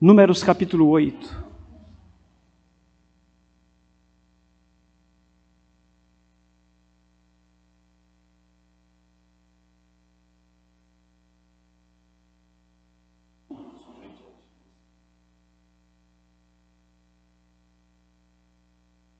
[0.00, 1.50] Números capítulo 8.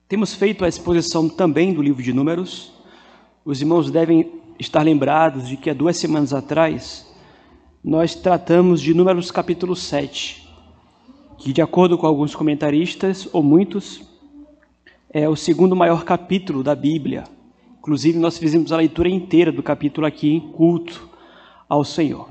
[0.07, 2.73] Temos feito a exposição também do livro de Números.
[3.45, 7.07] Os irmãos devem estar lembrados de que há duas semanas atrás
[7.83, 10.40] nós tratamos de Números capítulo 7,
[11.41, 14.03] que, de acordo com alguns comentaristas, ou muitos,
[15.09, 17.23] é o segundo maior capítulo da Bíblia.
[17.79, 21.09] Inclusive, nós fizemos a leitura inteira do capítulo aqui em culto
[21.67, 22.29] ao Senhor.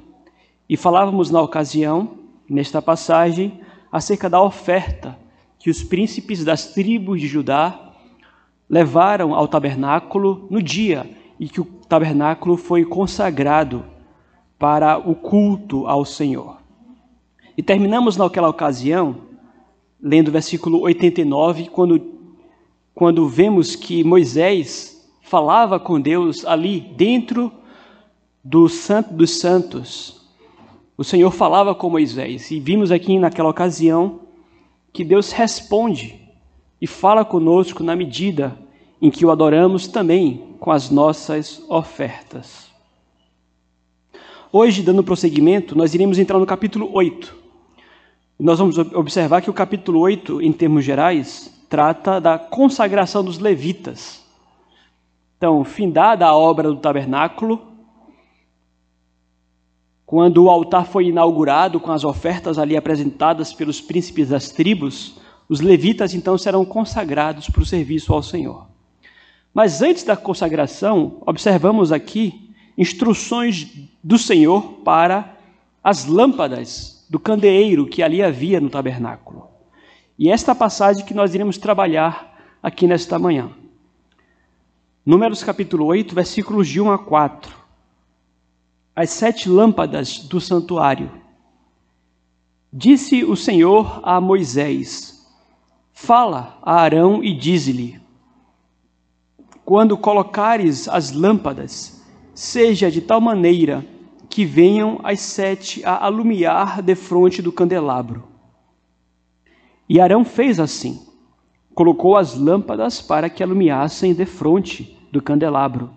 [0.68, 2.18] E falávamos na ocasião,
[2.48, 5.18] nesta passagem, acerca da oferta
[5.58, 7.92] que os príncipes das tribos de Judá
[8.68, 13.84] levaram ao tabernáculo no dia em que o tabernáculo foi consagrado
[14.56, 16.59] para o culto ao Senhor.
[17.56, 19.16] E terminamos naquela ocasião,
[20.02, 22.00] lendo o versículo 89, quando,
[22.94, 27.52] quando vemos que Moisés falava com Deus ali dentro
[28.42, 30.20] do Santo dos Santos.
[30.96, 34.20] O Senhor falava com Moisés, e vimos aqui naquela ocasião
[34.92, 36.20] que Deus responde
[36.80, 38.58] e fala conosco na medida
[39.00, 42.70] em que o adoramos também com as nossas ofertas.
[44.52, 47.39] Hoje, dando prosseguimento, nós iremos entrar no capítulo 8.
[48.40, 54.24] Nós vamos observar que o capítulo 8, em termos gerais, trata da consagração dos levitas.
[55.36, 57.60] Então, findada a obra do tabernáculo,
[60.06, 65.60] quando o altar foi inaugurado com as ofertas ali apresentadas pelos príncipes das tribos, os
[65.60, 68.66] levitas então serão consagrados para o serviço ao Senhor.
[69.52, 73.68] Mas antes da consagração, observamos aqui instruções
[74.02, 75.36] do Senhor para
[75.84, 79.48] as lâmpadas do candeeiro que ali havia no tabernáculo.
[80.16, 83.50] E esta passagem que nós iremos trabalhar aqui nesta manhã.
[85.04, 87.60] Números capítulo 8, versículos de 1 a 4
[88.94, 91.10] as sete lâmpadas do santuário.
[92.72, 95.26] Disse o Senhor a Moisés:
[95.92, 98.00] Fala a Arão e dize-lhe:
[99.64, 103.84] Quando colocares as lâmpadas, seja de tal maneira
[104.30, 108.22] que venham as sete a alumiar defronte do candelabro.
[109.88, 111.04] E Arão fez assim.
[111.74, 115.90] Colocou as lâmpadas para que alumiassem defronte do candelabro,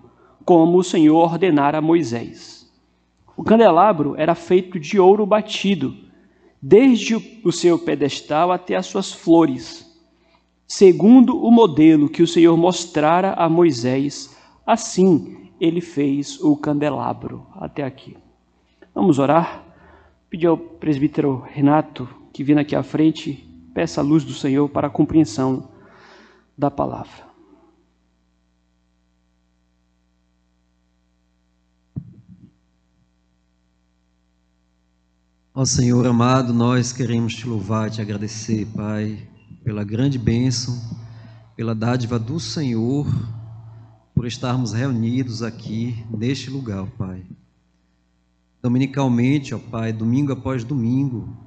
[0.44, 2.68] como o Senhor ordenara a Moisés.
[3.38, 5.96] O candelabro era feito de ouro batido,
[6.60, 9.86] desde o seu pedestal até as suas flores,
[10.68, 14.36] segundo o modelo que o Senhor mostrara a Moisés.
[14.66, 17.46] Assim ele fez o candelabro.
[17.54, 18.23] Até aqui.
[18.94, 19.64] Vamos orar?
[20.30, 24.88] Pedir ao presbítero Renato que vindo aqui à frente, peça a luz do Senhor para
[24.88, 25.70] a compreensão
[26.58, 27.34] da palavra.
[35.56, 39.30] Ó Senhor amado, nós queremos te louvar, te agradecer, Pai,
[39.64, 40.76] pela grande bênção,
[41.56, 43.06] pela dádiva do Senhor,
[44.16, 47.24] por estarmos reunidos aqui neste lugar, Pai.
[48.64, 51.38] Dominicalmente, ó Pai, domingo após domingo,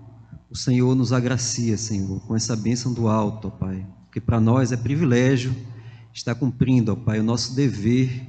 [0.50, 4.70] o Senhor nos agracia, Senhor, com essa bênção do alto, ó Pai, porque para nós
[4.70, 5.56] é privilégio
[6.12, 8.22] estar cumprindo, ó Pai, o nosso dever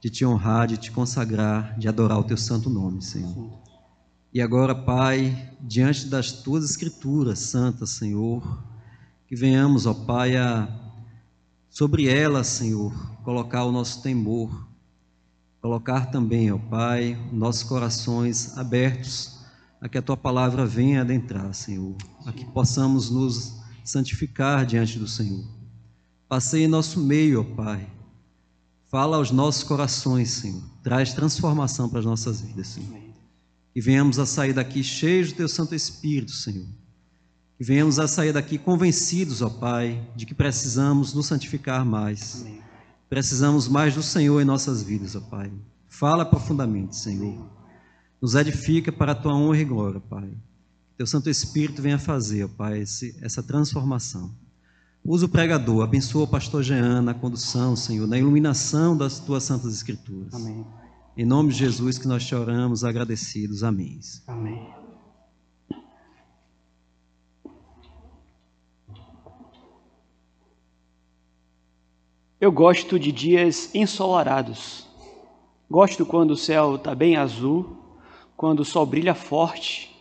[0.00, 3.58] de te honrar, de te consagrar, de adorar o teu santo nome, Senhor.
[4.32, 8.62] E agora, Pai, diante das tuas escrituras santas, Senhor,
[9.26, 10.68] que venhamos, ó Pai, a,
[11.68, 12.94] sobre elas, Senhor,
[13.24, 14.67] colocar o nosso temor,
[15.68, 19.36] colocar também, ó Pai, nossos corações abertos
[19.82, 25.06] a que a tua palavra venha adentrar, Senhor, a que possamos nos santificar diante do
[25.06, 25.44] Senhor.
[26.26, 27.86] Passei em nosso meio, ó Pai.
[28.90, 30.62] Fala aos nossos corações, Senhor.
[30.82, 32.98] Traz transformação para as nossas vidas, Senhor.
[33.74, 36.66] Que venhamos a sair daqui cheios do Teu Santo Espírito, Senhor.
[37.58, 42.40] Que venhamos a sair daqui convencidos, ó Pai, de que precisamos nos santificar mais.
[42.40, 42.67] Amém.
[43.08, 45.50] Precisamos mais do Senhor em nossas vidas, ó Pai.
[45.88, 47.48] Fala profundamente, Senhor.
[48.20, 50.30] Nos edifica para a Tua honra e glória, Pai.
[50.96, 54.30] Teu Santo Espírito venha fazer, ó Pai, esse, essa transformação.
[55.04, 59.72] Usa o pregador, abençoa o pastor Jean na condução, Senhor, na iluminação das Tuas Santas
[59.72, 60.34] Escrituras.
[60.34, 60.66] Amém.
[61.16, 63.64] Em nome de Jesus que nós te oramos agradecidos.
[63.64, 63.98] Amém.
[64.26, 64.77] Amém.
[72.40, 74.86] Eu gosto de dias ensolarados.
[75.70, 77.76] Gosto quando o céu está bem azul,
[78.36, 79.98] quando o sol brilha forte,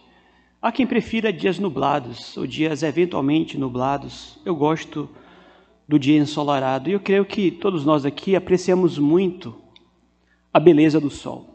[0.59, 4.39] Há quem prefira dias nublados ou dias eventualmente nublados.
[4.43, 5.07] Eu gosto
[5.87, 9.55] do dia ensolarado e eu creio que todos nós aqui apreciamos muito
[10.51, 11.45] a beleza do sol.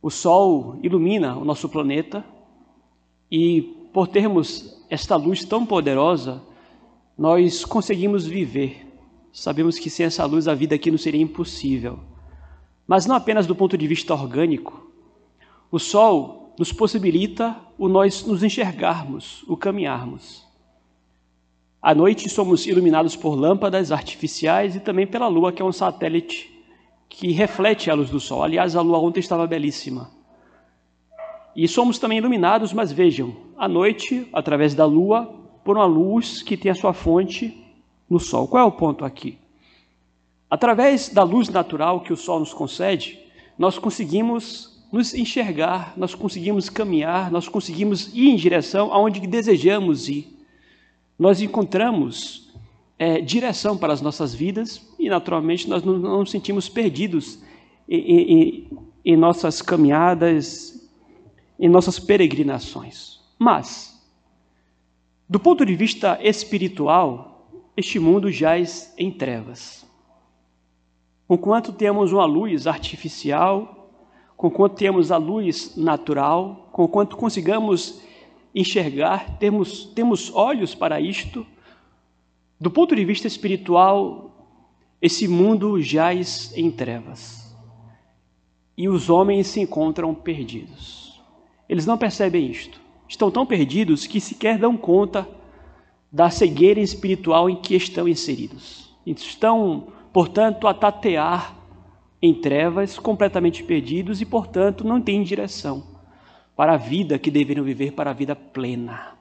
[0.00, 2.24] O sol ilumina o nosso planeta
[3.30, 3.62] e,
[3.92, 6.42] por termos esta luz tão poderosa,
[7.16, 8.91] nós conseguimos viver.
[9.32, 11.98] Sabemos que sem essa luz a vida aqui não seria impossível.
[12.86, 14.92] Mas não apenas do ponto de vista orgânico.
[15.70, 20.46] O sol nos possibilita o nós nos enxergarmos, o caminharmos.
[21.80, 26.52] À noite somos iluminados por lâmpadas artificiais e também pela lua, que é um satélite
[27.08, 28.42] que reflete a luz do sol.
[28.42, 30.10] Aliás, a lua ontem estava belíssima.
[31.56, 36.56] E somos também iluminados, mas vejam, à noite, através da lua, por uma luz que
[36.56, 37.61] tem a sua fonte
[38.12, 38.46] no sol.
[38.46, 39.38] Qual é o ponto aqui?
[40.50, 43.18] Através da luz natural que o sol nos concede,
[43.58, 50.36] nós conseguimos nos enxergar, nós conseguimos caminhar, nós conseguimos ir em direção aonde desejamos ir.
[51.18, 52.52] Nós encontramos
[52.98, 57.38] é, direção para as nossas vidas e, naturalmente, nós não, nos sentimos perdidos
[57.88, 58.70] em, em,
[59.06, 60.86] em nossas caminhadas,
[61.58, 63.20] em nossas peregrinações.
[63.38, 63.98] Mas,
[65.26, 67.31] do ponto de vista espiritual,
[67.76, 69.86] este mundo jaz em trevas.
[71.26, 73.90] Conquanto temos uma luz artificial,
[74.36, 78.02] conquanto temos a luz natural, conquanto consigamos
[78.54, 81.46] enxergar, temos, temos olhos para isto,
[82.60, 84.30] do ponto de vista espiritual,
[85.00, 87.42] esse mundo jaz em trevas
[88.76, 91.20] e os homens se encontram perdidos.
[91.68, 92.80] Eles não percebem isto.
[93.08, 95.28] Estão tão perdidos que sequer dão conta
[96.12, 98.94] da cegueira espiritual em que estão inseridos.
[99.06, 101.56] Estão, portanto, a tatear
[102.20, 105.82] em trevas, completamente perdidos e, portanto, não têm direção
[106.54, 109.12] para a vida que deveriam viver, para a vida plena.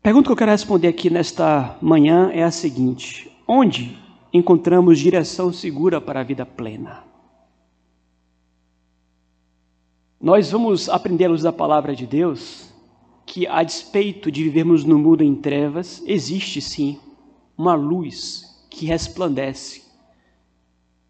[0.00, 3.98] pergunta que eu quero responder aqui nesta manhã é a seguinte: onde
[4.32, 7.13] encontramos direção segura para a vida plena?
[10.24, 12.72] Nós vamos aprender à luz da palavra de Deus
[13.26, 16.98] que, a despeito de vivermos no mundo em trevas, existe sim
[17.58, 19.82] uma luz que resplandece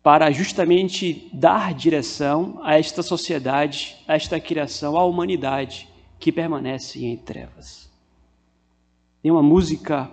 [0.03, 5.89] para justamente dar direção a esta sociedade, a esta criação, à humanidade
[6.19, 7.89] que permanece em trevas.
[9.23, 10.11] Tem uma música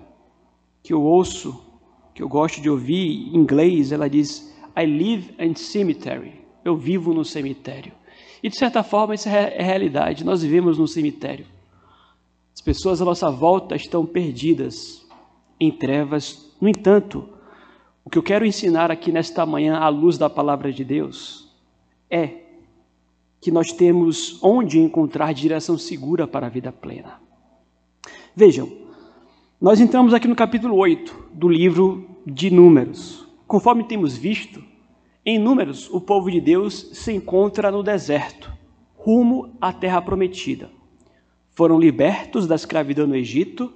[0.83, 1.59] que eu ouço,
[2.13, 6.39] que eu gosto de ouvir em inglês, ela diz: I live in cemetery.
[6.63, 7.99] Eu vivo no cemitério.
[8.43, 10.23] E de certa forma isso é, é realidade.
[10.23, 11.45] Nós vivemos no cemitério.
[12.53, 15.05] As pessoas à nossa volta estão perdidas
[15.59, 16.51] em trevas.
[16.59, 17.29] No entanto,
[18.03, 21.47] o que eu quero ensinar aqui nesta manhã, à luz da palavra de Deus,
[22.09, 22.41] é
[23.39, 27.19] que nós temos onde encontrar direção segura para a vida plena.
[28.35, 28.71] Vejam,
[29.59, 33.27] nós entramos aqui no capítulo 8 do livro de Números.
[33.47, 34.63] Conforme temos visto,
[35.23, 38.51] em Números, o povo de Deus se encontra no deserto,
[38.95, 40.69] rumo à terra prometida.
[41.51, 43.71] Foram libertos da escravidão no Egito,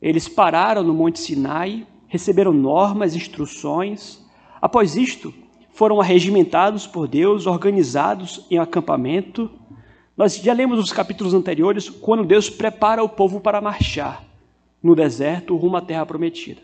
[0.00, 4.20] eles pararam no Monte Sinai, receberam normas, instruções.
[4.60, 5.32] Após isto,
[5.72, 9.48] foram arregimentados por Deus, organizados em acampamento.
[10.16, 14.24] Nós já lemos os capítulos anteriores, quando Deus prepara o povo para marchar
[14.82, 16.60] no deserto rumo à terra prometida.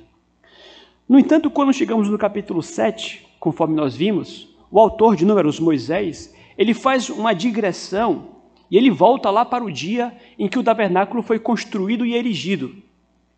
[1.09, 6.35] No entanto, quando chegamos no capítulo 7, conforme nós vimos, o autor de Números, Moisés,
[6.57, 8.39] ele faz uma digressão
[8.71, 12.75] e ele volta lá para o dia em que o tabernáculo foi construído e erigido.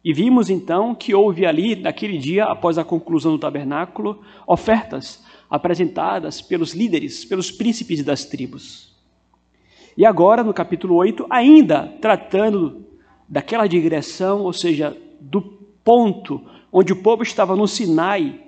[0.02, 6.40] E vimos então que houve ali, naquele dia, após a conclusão do tabernáculo, ofertas apresentadas
[6.40, 8.96] pelos líderes, pelos príncipes das tribos.
[9.96, 12.86] E agora, no capítulo 8, ainda tratando
[13.28, 15.42] daquela digressão, ou seja, do
[15.84, 16.40] ponto
[16.72, 18.40] onde o povo estava no Sinai,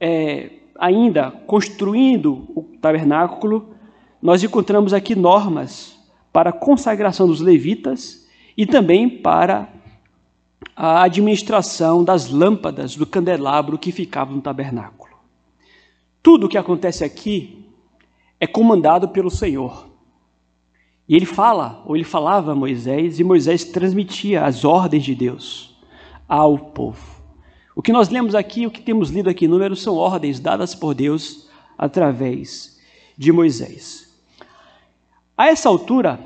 [0.00, 3.74] é, ainda construindo o tabernáculo,
[4.20, 5.98] nós encontramos aqui normas
[6.32, 8.26] para a consagração dos levitas
[8.56, 9.68] e também para
[10.74, 15.16] a administração das lâmpadas do candelabro que ficava no tabernáculo.
[16.22, 17.64] Tudo o que acontece aqui
[18.40, 19.86] é comandado pelo Senhor.
[21.08, 25.78] E ele fala, ou ele falava a Moisés, e Moisés transmitia as ordens de Deus
[26.28, 27.15] ao povo.
[27.76, 30.74] O que nós lemos aqui, o que temos lido aqui em números, são ordens dadas
[30.74, 32.80] por Deus através
[33.18, 34.18] de Moisés.
[35.36, 36.18] A essa altura,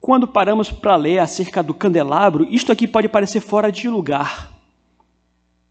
[0.00, 4.52] quando paramos para ler acerca do candelabro, isto aqui pode parecer fora de lugar.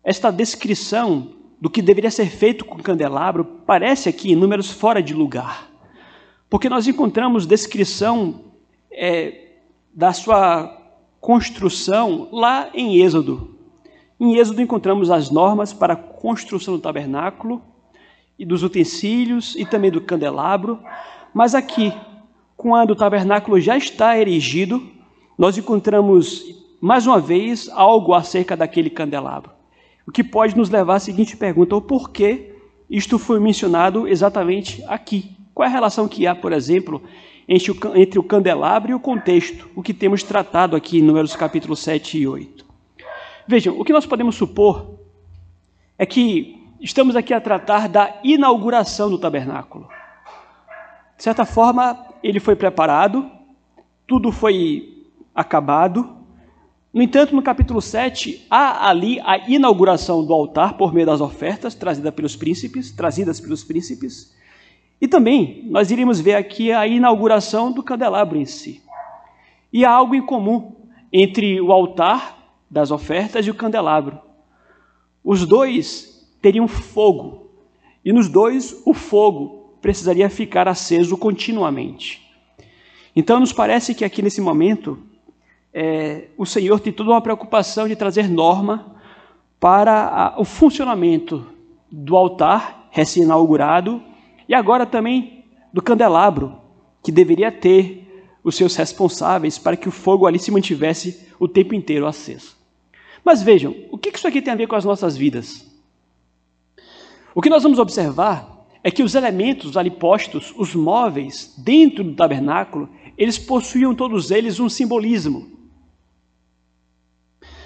[0.03, 1.31] Esta descrição
[1.61, 5.71] do que deveria ser feito com o candelabro parece aqui em números fora de lugar,
[6.49, 8.41] porque nós encontramos descrição
[8.91, 9.53] é,
[9.93, 10.77] da sua
[11.21, 13.54] construção lá em Êxodo.
[14.17, 17.61] Em Êxodo encontramos as normas para a construção do tabernáculo
[18.39, 20.79] e dos utensílios e também do candelabro,
[21.33, 21.93] mas aqui,
[22.55, 24.81] quando o tabernáculo já está erigido,
[25.37, 26.45] nós encontramos
[26.79, 29.51] mais uma vez algo acerca daquele candelabro.
[30.07, 32.53] O que pode nos levar à seguinte pergunta: o porquê
[32.89, 35.35] isto foi mencionado exatamente aqui?
[35.53, 37.01] Qual é a relação que há, por exemplo,
[37.49, 42.17] entre o candelabro e o contexto, o que temos tratado aqui em Números capítulo 7
[42.17, 42.64] e 8?
[43.47, 44.99] Vejam, o que nós podemos supor
[45.97, 49.87] é que estamos aqui a tratar da inauguração do tabernáculo.
[51.15, 53.29] De certa forma, ele foi preparado,
[54.07, 56.15] tudo foi acabado,
[56.95, 61.75] no entanto, no capítulo 7, há ali a inauguração do altar por meio das ofertas
[61.75, 64.33] trazidas pelos príncipes, trazidas pelos príncipes.
[65.01, 68.81] E também nós iríamos ver aqui a inauguração do candelabro em si.
[69.73, 70.73] E há algo em comum
[71.11, 72.34] entre o altar
[72.69, 74.19] das ofertas e o candelabro.
[75.23, 77.49] Os dois teriam fogo,
[78.03, 82.21] e nos dois o fogo precisaria ficar aceso continuamente.
[83.15, 84.99] Então, nos parece que aqui nesse momento
[85.73, 88.95] é, o Senhor tem toda uma preocupação de trazer norma
[89.59, 91.45] para a, o funcionamento
[91.91, 94.01] do altar recém-inaugurado
[94.47, 96.57] e agora também do candelabro,
[97.03, 98.04] que deveria ter
[98.45, 102.55] os seus responsáveis para que o fogo ali se mantivesse o tempo inteiro aceso.
[103.23, 105.65] Mas vejam, o que isso aqui tem a ver com as nossas vidas?
[107.33, 112.13] O que nós vamos observar é que os elementos ali postos, os móveis dentro do
[112.13, 112.87] tabernáculo,
[113.17, 115.49] eles possuíam todos eles um simbolismo.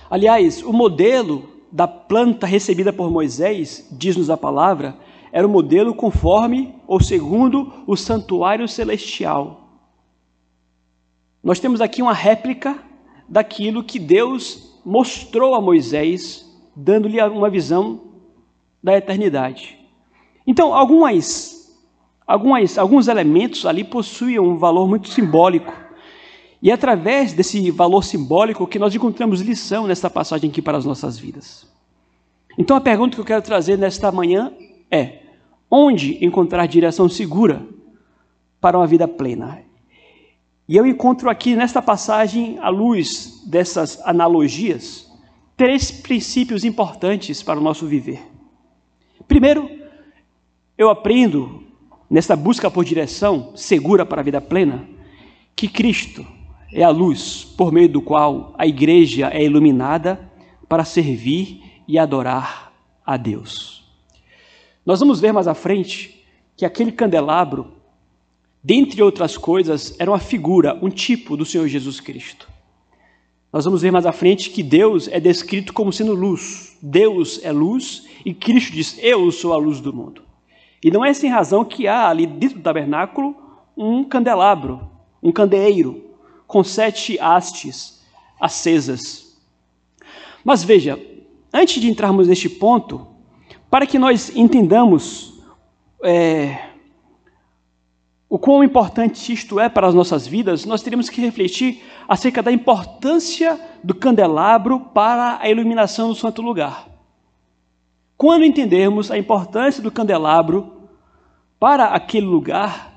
[0.10, 4.98] Aliás, o modelo da planta recebida por Moisés, diz-nos a palavra,
[5.32, 9.69] era o modelo conforme ou segundo o santuário celestial.
[11.50, 12.78] Nós temos aqui uma réplica
[13.28, 18.02] daquilo que Deus mostrou a Moisés, dando-lhe uma visão
[18.84, 19.76] da eternidade.
[20.46, 21.76] Então, algumas,
[22.28, 25.74] algumas, alguns elementos ali possuíam um valor muito simbólico
[26.62, 30.86] e é através desse valor simbólico que nós encontramos lição nesta passagem aqui para as
[30.86, 31.68] nossas vidas.
[32.60, 34.54] Então a pergunta que eu quero trazer nesta manhã
[34.92, 35.24] é:
[35.72, 37.66] onde encontrar direção segura
[38.62, 39.68] para uma vida plena?
[40.70, 45.12] E eu encontro aqui nesta passagem, à luz dessas analogias,
[45.58, 48.22] três princípios importantes para o nosso viver.
[49.28, 49.68] Primeiro,
[50.78, 51.64] eu aprendo,
[52.08, 54.88] nesta busca por direção segura para a vida plena,
[55.56, 56.24] que Cristo
[56.72, 60.20] é a luz por meio do qual a igreja é iluminada
[60.68, 62.72] para servir e adorar
[63.04, 63.92] a Deus.
[64.86, 66.24] Nós vamos ver mais à frente
[66.56, 67.79] que aquele candelabro,
[68.64, 72.48] dentre outras coisas, era uma figura, um tipo do Senhor Jesus Cristo.
[73.52, 76.78] Nós vamos ver mais à frente que Deus é descrito como sendo luz.
[76.82, 80.22] Deus é luz e Cristo diz: Eu sou a luz do mundo.
[80.84, 83.36] E não é sem razão que há ali dentro do tabernáculo
[83.76, 84.90] um candelabro,
[85.22, 86.04] um candeeiro,
[86.46, 88.04] com sete hastes
[88.40, 89.38] acesas.
[90.44, 91.00] Mas veja,
[91.54, 93.08] antes de entrarmos neste ponto,
[93.70, 95.42] para que nós entendamos
[96.04, 96.69] é,
[98.30, 102.52] o quão importante isto é para as nossas vidas, nós teríamos que refletir acerca da
[102.52, 106.88] importância do candelabro para a iluminação do santo lugar.
[108.16, 110.90] Quando entendermos a importância do candelabro
[111.60, 112.94] para aquele lugar,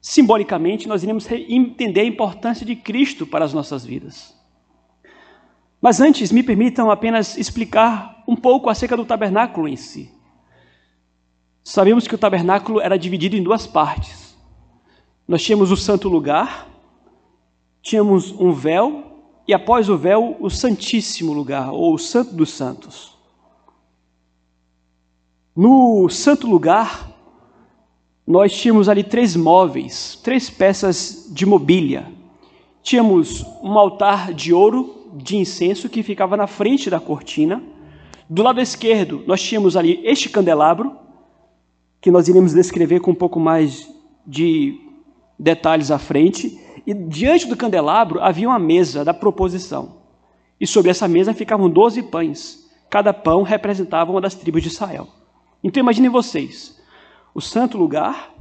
[0.00, 4.34] simbolicamente, nós iremos entender a importância de Cristo para as nossas vidas.
[5.82, 10.10] Mas antes, me permitam apenas explicar um pouco acerca do tabernáculo em si.
[11.62, 14.25] Sabemos que o tabernáculo era dividido em duas partes.
[15.26, 16.68] Nós tínhamos o santo lugar,
[17.82, 19.02] tínhamos um véu,
[19.48, 23.16] e após o véu, o santíssimo lugar, ou o santo dos santos.
[25.54, 27.10] No santo lugar,
[28.26, 32.06] nós tínhamos ali três móveis, três peças de mobília.
[32.82, 37.62] Tínhamos um altar de ouro de incenso que ficava na frente da cortina.
[38.28, 40.96] Do lado esquerdo, nós tínhamos ali este candelabro,
[42.00, 43.88] que nós iremos descrever com um pouco mais
[44.26, 44.85] de
[45.38, 46.60] detalhes à frente.
[46.86, 49.96] E diante do candelabro havia uma mesa da proposição.
[50.60, 52.66] E sobre essa mesa ficavam doze pães.
[52.88, 55.08] Cada pão representava uma das tribos de Israel.
[55.62, 56.80] Então imaginem vocês,
[57.34, 58.32] o santo lugar,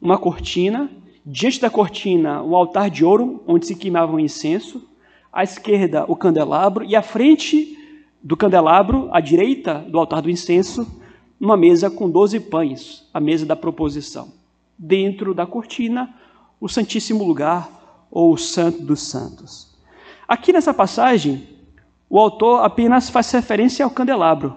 [0.00, 0.90] uma cortina,
[1.24, 4.82] diante da cortina, um altar de ouro, onde se queimava um incenso,
[5.32, 7.78] à esquerda, o candelabro, e à frente
[8.22, 10.86] do candelabro, à direita do altar do incenso,
[11.38, 14.32] numa mesa com doze pães, a mesa da proposição.
[14.78, 16.14] Dentro da cortina,
[16.62, 19.74] o Santíssimo Lugar ou o Santo dos Santos.
[20.28, 21.48] Aqui nessa passagem,
[22.08, 24.54] o autor apenas faz referência ao candelabro.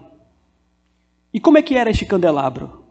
[1.34, 2.84] E como é que era este candelabro?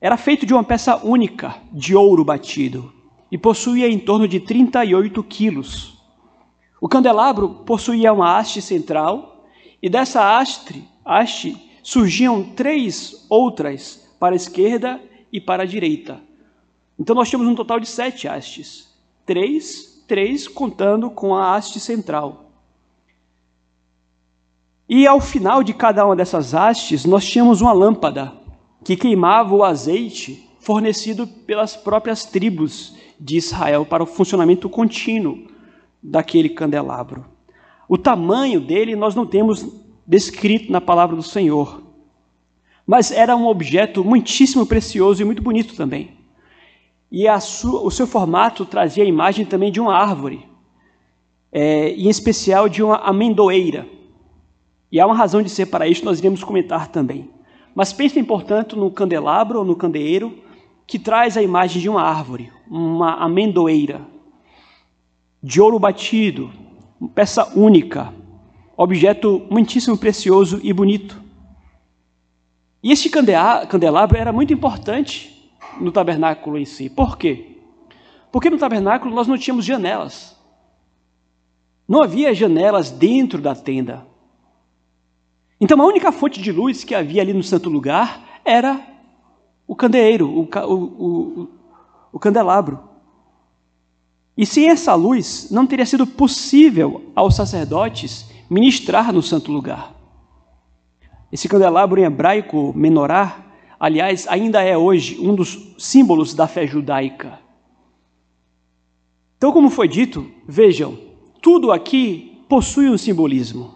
[0.00, 2.90] Era feito de uma peça única, de ouro batido,
[3.30, 6.02] e possuía em torno de 38 quilos.
[6.80, 9.46] O candelabro possuía uma haste central,
[9.82, 14.98] e dessa haste, haste surgiam três outras para a esquerda
[15.30, 16.25] e para a direita.
[16.98, 18.88] Então nós temos um total de sete hastes.
[19.24, 22.50] Três, três contando com a haste central.
[24.88, 28.32] E ao final de cada uma dessas hastes, nós tínhamos uma lâmpada
[28.84, 35.46] que queimava o azeite fornecido pelas próprias tribos de Israel para o funcionamento contínuo
[36.02, 37.26] daquele candelabro.
[37.88, 39.66] O tamanho dele nós não temos
[40.06, 41.82] descrito na palavra do Senhor,
[42.86, 46.15] mas era um objeto muitíssimo precioso e muito bonito também.
[47.10, 50.46] E sua, o seu formato trazia a imagem também de uma árvore,
[51.52, 53.86] é, em especial de uma amendoeira.
[54.90, 57.30] E há uma razão de ser para isso, nós iremos comentar também.
[57.74, 60.42] Mas pensem, portanto, no candelabro ou no candeeiro,
[60.86, 64.00] que traz a imagem de uma árvore, uma amendoeira,
[65.42, 66.50] de ouro batido,
[67.14, 68.12] peça única,
[68.76, 71.20] objeto muitíssimo precioso e bonito.
[72.82, 75.35] E este candelabro era muito importante
[75.80, 76.88] no tabernáculo em si.
[76.88, 77.56] Por quê?
[78.30, 80.36] Porque no tabernáculo nós não tínhamos janelas.
[81.88, 84.06] Não havia janelas dentro da tenda.
[85.60, 88.80] Então a única fonte de luz que havia ali no santo lugar era
[89.66, 91.48] o candeeiro, o, o, o,
[92.12, 92.78] o candelabro.
[94.36, 99.94] E sem essa luz, não teria sido possível aos sacerdotes ministrar no santo lugar.
[101.32, 103.45] Esse candelabro em hebraico, menorá,
[103.78, 107.38] aliás, ainda é hoje um dos símbolos da fé judaica.
[109.36, 110.98] Então, como foi dito, vejam,
[111.42, 113.74] tudo aqui possui um simbolismo.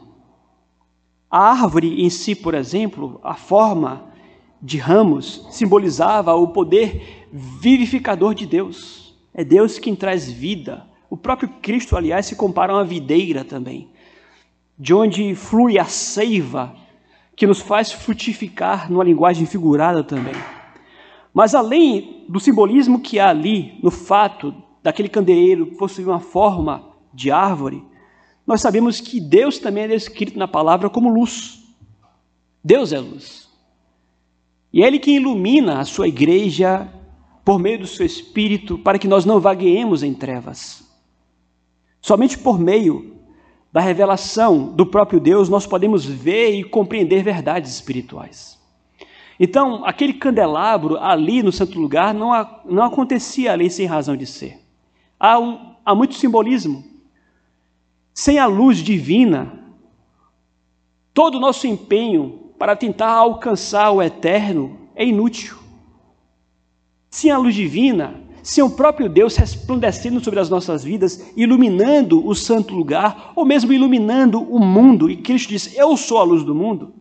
[1.30, 4.10] A árvore em si, por exemplo, a forma
[4.62, 9.14] de ramos, simbolizava o poder vivificador de Deus.
[9.32, 10.86] É Deus quem traz vida.
[11.08, 13.88] O próprio Cristo, aliás, se compara a uma videira também,
[14.78, 16.74] de onde flui a seiva
[17.40, 20.34] que nos faz frutificar numa linguagem figurada também.
[21.32, 27.30] Mas além do simbolismo que há ali, no fato daquele candeeiro possuir uma forma de
[27.30, 27.82] árvore,
[28.46, 31.64] nós sabemos que Deus também é descrito na palavra como luz.
[32.62, 33.48] Deus é luz.
[34.70, 36.92] E é Ele que ilumina a sua igreja
[37.42, 40.86] por meio do seu Espírito para que nós não vagueemos em trevas.
[42.02, 43.09] Somente por meio
[43.72, 48.58] da revelação do próprio Deus nós podemos ver e compreender verdades espirituais.
[49.38, 52.30] Então, aquele candelabro ali no santo lugar não,
[52.66, 54.58] não acontecia ali sem razão de ser.
[55.18, 56.84] Há, um, há muito simbolismo.
[58.12, 59.50] Sem a luz divina,
[61.14, 65.56] todo o nosso empenho para tentar alcançar o eterno é inútil.
[67.08, 72.34] Sem a luz divina, sem o próprio Deus resplandecendo sobre as nossas vidas, iluminando o
[72.34, 76.54] santo lugar, ou mesmo iluminando o mundo, e Cristo diz: Eu sou a luz do
[76.54, 76.94] mundo.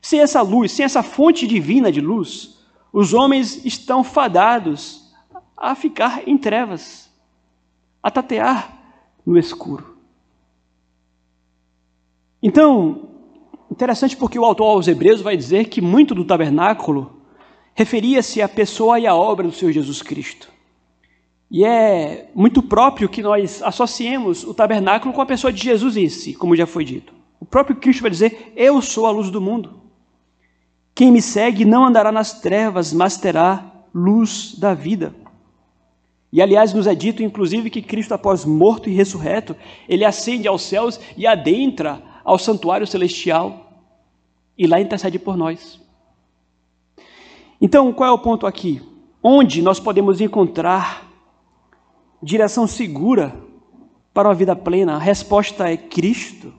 [0.00, 2.58] Sem essa luz, sem essa fonte divina de luz,
[2.92, 5.12] os homens estão fadados
[5.56, 7.10] a ficar em trevas,
[8.02, 8.76] a tatear
[9.24, 9.96] no escuro.
[12.42, 13.08] Então,
[13.70, 17.22] interessante porque o autor aos Hebreus vai dizer que muito do tabernáculo
[17.74, 20.53] referia-se à pessoa e à obra do Senhor Jesus Cristo.
[21.50, 26.08] E é muito próprio que nós associemos o tabernáculo com a pessoa de Jesus em
[26.08, 27.12] si, como já foi dito.
[27.38, 29.82] O próprio Cristo vai dizer: Eu sou a luz do mundo.
[30.94, 35.14] Quem me segue não andará nas trevas, mas terá luz da vida.
[36.32, 39.54] E aliás, nos é dito, inclusive, que Cristo, após morto e ressurreto,
[39.88, 43.72] ele ascende aos céus e adentra ao santuário celestial
[44.58, 45.80] e lá intercede por nós.
[47.60, 48.82] Então, qual é o ponto aqui?
[49.22, 51.03] Onde nós podemos encontrar
[52.24, 53.34] direção segura
[54.12, 54.94] para uma vida plena?
[54.94, 56.52] A resposta é Cristo.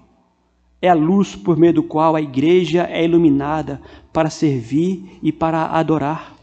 [0.82, 3.82] É a luz por meio do qual a igreja é iluminada
[4.14, 6.36] para servir e para adorar.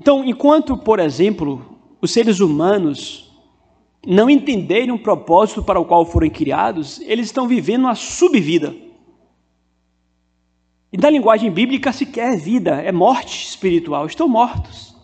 [0.00, 3.32] Então, enquanto, por exemplo, os seres humanos
[4.06, 8.74] não entenderem o propósito para o qual foram criados, eles estão vivendo uma subvida.
[10.92, 14.94] E na linguagem bíblica sequer é vida, é morte espiritual, estão mortos.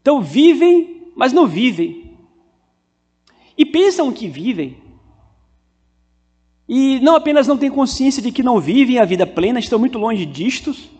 [0.00, 2.16] Então vivem, mas não vivem.
[3.56, 4.78] E pensam que vivem.
[6.68, 9.98] E não apenas não têm consciência de que não vivem a vida plena, estão muito
[9.98, 10.90] longe distos,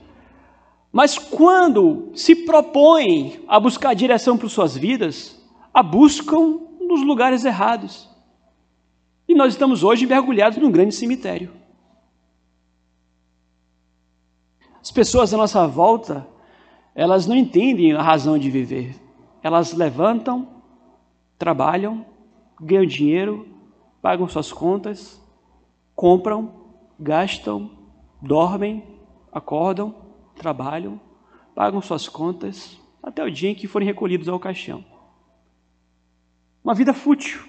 [0.93, 5.41] mas quando se propõem a buscar direção para suas vidas,
[5.73, 8.09] a buscam nos lugares errados.
[9.29, 11.53] E nós estamos hoje mergulhados num grande cemitério.
[14.83, 16.27] As pessoas à nossa volta,
[16.95, 18.97] elas não entendem a razão de viver.
[19.43, 20.63] Elas levantam,
[21.39, 22.05] trabalham,
[22.61, 23.49] ganham dinheiro,
[24.03, 25.21] pagam suas contas,
[25.95, 26.53] compram,
[26.99, 27.71] gastam,
[28.21, 28.85] dormem,
[29.33, 29.95] acordam,
[30.35, 31.01] trabalham,
[31.55, 34.85] pagam suas contas, até o dia em que forem recolhidos ao caixão.
[36.63, 37.41] Uma vida fútil,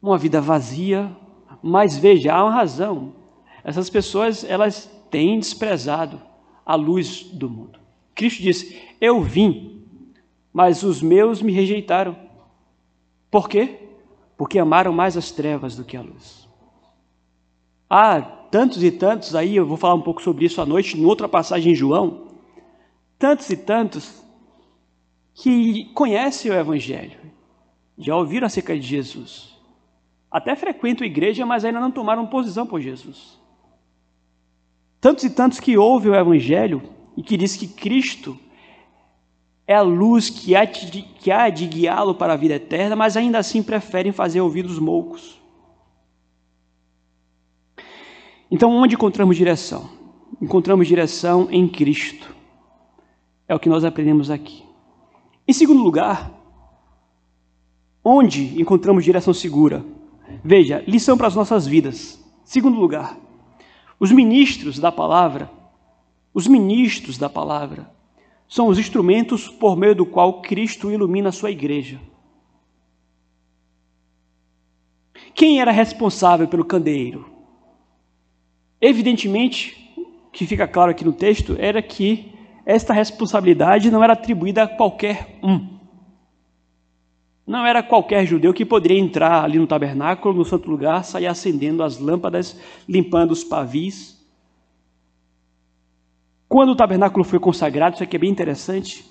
[0.00, 1.14] uma vida vazia,
[1.62, 3.14] mas veja, há uma razão.
[3.62, 6.20] Essas pessoas, elas têm desprezado
[6.64, 7.78] a luz do mundo.
[8.14, 9.77] Cristo disse: Eu vim,
[10.58, 12.16] mas os meus me rejeitaram.
[13.30, 13.78] Por quê?
[14.36, 16.48] Porque amaram mais as trevas do que a luz.
[17.88, 21.04] Há tantos e tantos aí, eu vou falar um pouco sobre isso à noite, em
[21.04, 22.26] outra passagem em João.
[23.16, 24.20] Tantos e tantos
[25.32, 27.20] que conhecem o Evangelho,
[27.96, 29.56] já ouviram acerca de Jesus,
[30.28, 33.38] até frequentam a igreja, mas ainda não tomaram posição por Jesus.
[35.00, 36.82] Tantos e tantos que ouvem o Evangelho
[37.16, 38.36] e que diz que Cristo
[39.68, 41.04] é a luz que há de,
[41.54, 45.38] de guiá-lo para a vida eterna, mas ainda assim preferem fazer ouvidos moucos.
[48.50, 49.90] Então, onde encontramos direção?
[50.40, 52.34] Encontramos direção em Cristo.
[53.46, 54.64] É o que nós aprendemos aqui.
[55.46, 56.32] Em segundo lugar,
[58.02, 59.84] onde encontramos direção segura?
[60.42, 62.18] Veja, lição para as nossas vidas.
[62.42, 63.18] Segundo lugar,
[64.00, 65.50] os ministros da palavra,
[66.32, 67.97] os ministros da palavra,
[68.48, 72.00] são os instrumentos por meio do qual Cristo ilumina a sua igreja.
[75.34, 77.30] Quem era responsável pelo candeeiro?
[78.80, 79.76] Evidentemente,
[80.32, 82.32] que fica claro aqui no texto, era que
[82.64, 85.78] esta responsabilidade não era atribuída a qualquer um.
[87.46, 91.82] Não era qualquer judeu que poderia entrar ali no tabernáculo, no santo lugar, sair acendendo
[91.82, 94.17] as lâmpadas, limpando os pavis.
[96.48, 99.04] Quando o tabernáculo foi consagrado, isso aqui é bem interessante,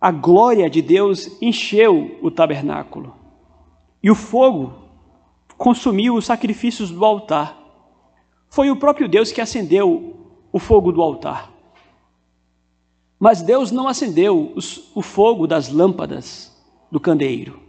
[0.00, 3.14] a glória de Deus encheu o tabernáculo.
[4.02, 4.72] E o fogo
[5.56, 7.58] consumiu os sacrifícios do altar.
[8.48, 10.16] Foi o próprio Deus que acendeu
[10.52, 11.50] o fogo do altar.
[13.18, 14.54] Mas Deus não acendeu
[14.94, 16.56] o fogo das lâmpadas
[16.90, 17.60] do candeeiro.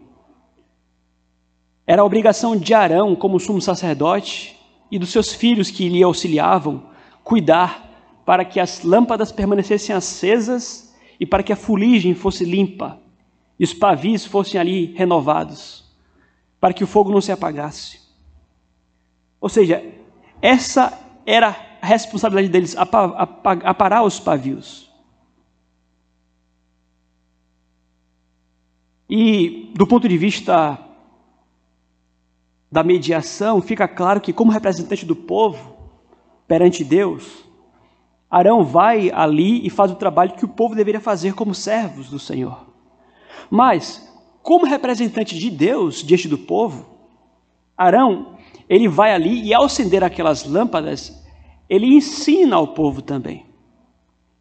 [1.86, 4.56] Era a obrigação de Arão, como sumo sacerdote,
[4.92, 6.84] e dos seus filhos que lhe auxiliavam,
[7.24, 7.89] cuidar
[8.30, 13.02] para que as lâmpadas permanecessem acesas e para que a fuligem fosse limpa
[13.60, 15.84] e os pavis fossem ali renovados,
[16.60, 18.00] para que o fogo não se apagasse.
[19.42, 19.84] Ou seja,
[20.44, 22.76] essa era a responsabilidade deles,
[23.64, 24.94] aparar os pavios.
[29.10, 30.78] E do ponto de vista
[32.72, 35.80] da mediação, fica claro que, como representante do povo
[36.48, 37.49] perante Deus,
[38.30, 42.20] Arão vai ali e faz o trabalho que o povo deveria fazer como servos do
[42.20, 42.68] Senhor.
[43.50, 44.08] Mas,
[44.44, 46.86] como representante de Deus diante do povo,
[47.76, 48.38] Arão,
[48.68, 51.26] ele vai ali e ao acender aquelas lâmpadas,
[51.68, 53.46] ele ensina ao povo também.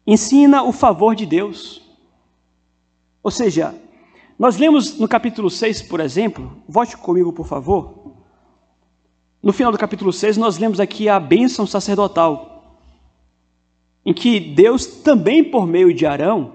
[0.05, 1.81] Ensina o favor de Deus.
[3.23, 3.75] Ou seja,
[4.37, 8.13] nós lemos no capítulo 6, por exemplo, volte comigo, por favor.
[9.41, 12.48] No final do capítulo 6, nós lemos aqui a bênção sacerdotal,
[14.09, 16.51] em que Deus, também por meio de Arão,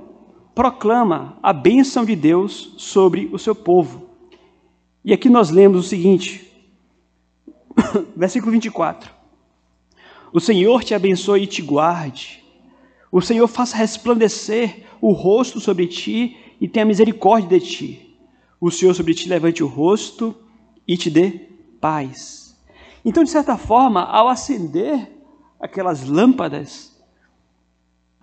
[0.56, 4.10] proclama a bênção de Deus sobre o seu povo.
[5.04, 6.50] E aqui nós lemos o seguinte,
[8.16, 9.08] versículo 24:
[10.32, 12.42] O Senhor te abençoe e te guarde,
[13.12, 18.18] o Senhor faça resplandecer o rosto sobre ti e tenha misericórdia de ti.
[18.60, 20.34] O Senhor sobre ti levante o rosto
[20.88, 21.30] e te dê
[21.80, 22.60] paz.
[23.04, 25.08] Então, de certa forma, ao acender
[25.60, 26.93] aquelas lâmpadas,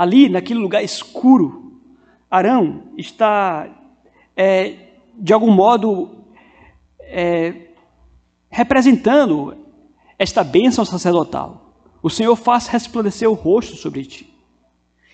[0.02, 1.80] ali naquele lugar escuro,
[2.28, 3.70] Arão está,
[4.36, 6.24] é, de algum modo,
[7.02, 7.68] é,
[8.50, 9.56] representando
[10.18, 11.76] esta bênção sacerdotal.
[12.02, 14.28] O Senhor faz resplandecer o rosto sobre ti.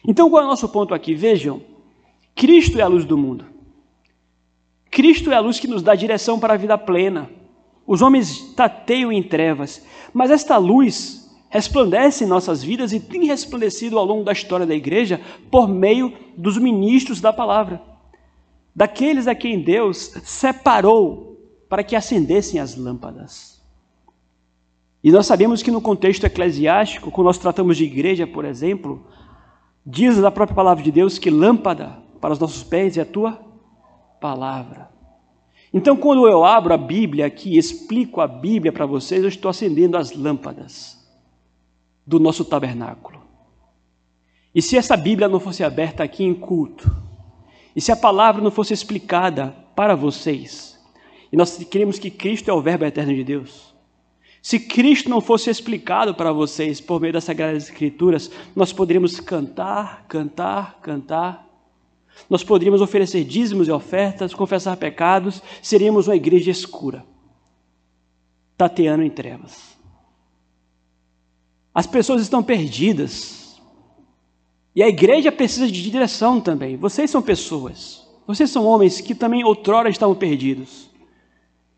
[0.08, 1.13] Então, qual é o nosso ponto aqui?
[1.13, 1.62] Vejam,
[2.34, 3.45] Cristo é a luz do mundo.
[4.89, 7.30] Cristo é a luz que nos dá direção para a vida plena.
[7.86, 13.98] Os homens tateiam em trevas, mas esta luz resplandece em nossas vidas e tem resplandecido
[13.98, 17.82] ao longo da história da igreja por meio dos ministros da palavra,
[18.76, 21.38] daqueles a quem Deus separou
[21.70, 23.62] para que acendessem as lâmpadas.
[25.04, 29.06] E nós sabemos que no contexto eclesiástico, quando nós tratamos de igreja, por exemplo,
[29.86, 33.40] diz a própria palavra de Deus que lâmpada para os nossos pés é a tua
[34.20, 34.90] palavra.
[35.74, 39.98] Então, quando eu abro a Bíblia aqui explico a Bíblia para vocês, eu estou acendendo
[39.98, 40.97] as lâmpadas
[42.08, 43.22] do nosso tabernáculo.
[44.56, 46.89] E se essa Bíblia não fosse aberta aqui em culto,
[47.76, 50.80] e se a palavra não fosse explicada para vocês,
[51.32, 53.76] e nós queremos que Cristo é o Verbo eterno de Deus,
[54.41, 60.06] se Cristo não fosse explicado para vocês por meio das Sagradas Escrituras, nós poderíamos cantar,
[60.08, 61.46] cantar, cantar.
[62.30, 67.06] Nós poderíamos oferecer dízimos e ofertas, confessar pecados, seríamos uma igreja escura,
[68.58, 69.77] tateando em trevas.
[71.78, 73.62] As pessoas estão perdidas.
[74.76, 76.76] E a igreja precisa de direção também.
[76.76, 78.04] Vocês são pessoas.
[78.26, 80.90] Vocês são homens que também outrora estavam perdidos.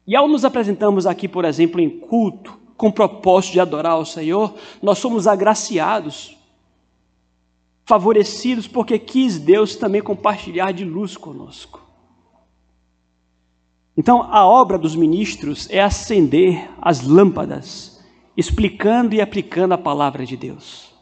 [0.07, 4.05] E ao nos apresentamos aqui, por exemplo, em culto, com o propósito de adorar ao
[4.05, 6.37] Senhor, nós somos agraciados,
[7.83, 11.85] favorecidos, porque quis Deus também compartilhar de luz conosco.
[13.97, 17.98] Então, a obra dos ministros é acender as lâmpadas,
[18.39, 20.93] explicando e aplicando a palavra de Deus.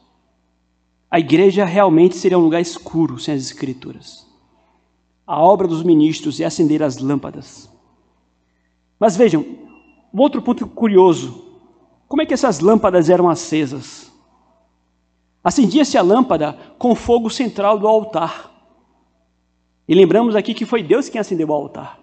[1.10, 4.26] A igreja realmente seria um lugar escuro sem as Escrituras.
[5.26, 7.70] A obra dos ministros é acender as lâmpadas.
[9.00, 9.46] Mas vejam,
[10.14, 11.48] um outro ponto curioso
[12.08, 14.12] como é que essas lâmpadas eram acesas?
[15.44, 18.52] Acendia-se a lâmpada com o fogo central do altar.
[19.88, 22.00] E lembramos aqui que foi Deus quem acendeu o altar.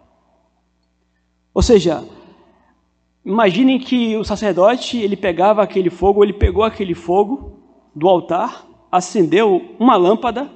[1.52, 2.04] Ou seja,
[3.24, 7.58] imaginem que o sacerdote, ele pegava aquele fogo, ele pegou aquele fogo
[7.94, 10.50] do altar, acendeu uma lâmpada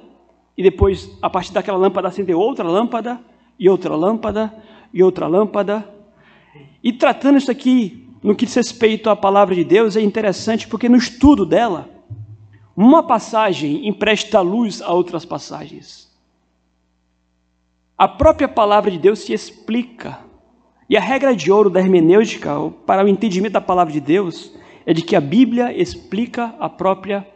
[0.57, 3.19] e depois, a partir daquela lâmpada, acendeu outra lâmpada
[3.57, 4.53] e outra lâmpada
[4.93, 5.87] e outra lâmpada.
[6.83, 10.89] E tratando isso aqui no que diz respeito à palavra de Deus é interessante porque
[10.89, 11.89] no estudo dela,
[12.75, 16.09] uma passagem empresta luz a outras passagens.
[17.97, 20.19] A própria palavra de Deus se explica.
[20.89, 22.49] E a regra de ouro da hermenêutica,
[22.83, 24.51] para o entendimento da palavra de Deus,
[24.87, 27.27] é de que a Bíblia explica a própria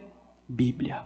[0.48, 1.02] Bíblia.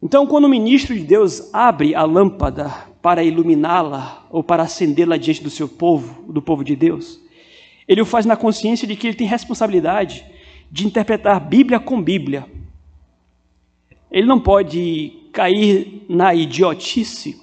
[0.00, 5.42] Então, quando o ministro de Deus abre a lâmpada para iluminá-la ou para acendê-la diante
[5.42, 7.20] do seu povo, do povo de Deus,
[7.88, 10.24] ele o faz na consciência de que ele tem responsabilidade
[10.70, 12.46] de interpretar Bíblia com Bíblia.
[14.12, 17.40] Ele não pode cair na idiotice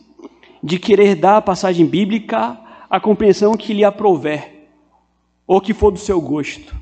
[0.64, 2.63] de querer dar a passagem bíblica
[2.94, 4.68] a compreensão que lhe aprouver
[5.48, 6.76] ou que for do seu gosto.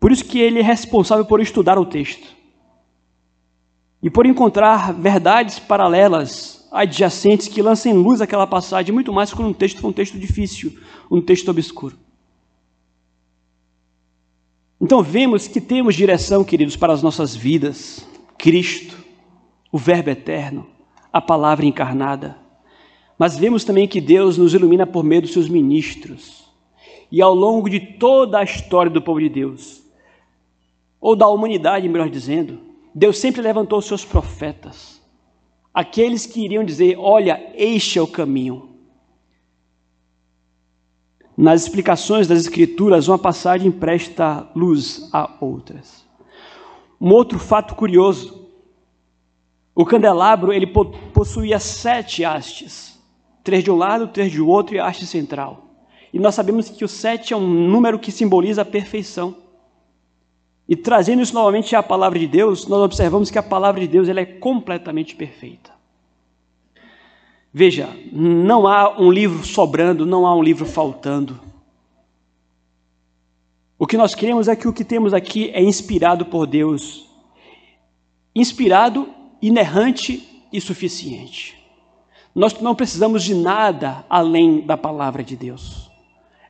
[0.00, 2.34] Por isso que ele é responsável por estudar o texto
[4.02, 9.52] e por encontrar verdades paralelas adjacentes que lancem luz àquela passagem, muito mais quando um
[9.52, 10.74] texto for um texto difícil,
[11.10, 11.98] um texto obscuro.
[14.80, 18.08] Então vemos que temos direção, queridos, para as nossas vidas.
[18.38, 18.96] Cristo,
[19.70, 20.66] o Verbo eterno,
[21.12, 22.39] a palavra encarnada.
[23.20, 26.48] Mas vemos também que Deus nos ilumina por meio dos seus ministros.
[27.12, 29.82] E ao longo de toda a história do povo de Deus,
[30.98, 32.58] ou da humanidade, melhor dizendo,
[32.94, 35.02] Deus sempre levantou seus profetas
[35.74, 38.70] aqueles que iriam dizer: Olha, este é o caminho.
[41.36, 46.06] Nas explicações das Escrituras, uma passagem presta luz a outras.
[46.98, 48.48] Um outro fato curioso:
[49.74, 50.72] o candelabro ele
[51.12, 52.89] possuía sete hastes,
[53.42, 55.66] três de um lado, três de outro e a haste central.
[56.12, 59.36] E nós sabemos que o sete é um número que simboliza a perfeição.
[60.68, 64.08] E trazendo isso novamente à palavra de Deus, nós observamos que a palavra de Deus
[64.08, 65.70] ela é completamente perfeita.
[67.52, 71.40] Veja, não há um livro sobrando, não há um livro faltando.
[73.76, 77.08] O que nós queremos é que o que temos aqui é inspirado por Deus.
[78.34, 79.08] Inspirado,
[79.42, 81.59] inerrante e suficiente.
[82.34, 85.90] Nós não precisamos de nada além da palavra de Deus.